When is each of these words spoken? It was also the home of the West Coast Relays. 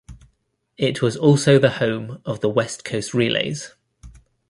It 0.77 1.03
was 1.03 1.15
also 1.15 1.59
the 1.59 1.69
home 1.73 2.23
of 2.25 2.39
the 2.39 2.49
West 2.49 2.83
Coast 2.83 3.13
Relays. 3.13 3.75